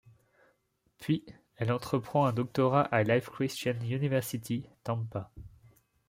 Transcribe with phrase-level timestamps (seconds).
[0.97, 1.23] Puis
[1.57, 5.29] elle entreprend un doctorat à Life Christian University, Tampa.